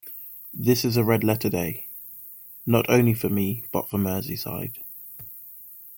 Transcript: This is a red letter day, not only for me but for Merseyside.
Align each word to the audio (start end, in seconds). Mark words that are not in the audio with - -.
This 0.55 0.83
is 0.83 0.97
a 0.97 1.03
red 1.03 1.23
letter 1.23 1.47
day, 1.47 1.85
not 2.65 2.87
only 2.89 3.13
for 3.13 3.29
me 3.29 3.65
but 3.71 3.87
for 3.87 3.99
Merseyside. 3.99 4.77